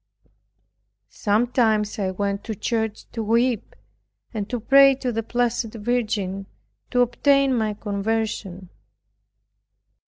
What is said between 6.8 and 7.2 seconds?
to